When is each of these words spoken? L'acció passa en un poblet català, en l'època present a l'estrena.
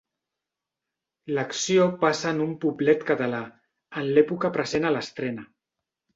L'acció 1.37 1.85
passa 2.05 2.31
en 2.37 2.41
un 2.47 2.55
poblet 2.65 3.05
català, 3.11 3.43
en 4.03 4.09
l'època 4.17 4.53
present 4.59 4.91
a 4.91 4.95
l'estrena. 4.99 5.47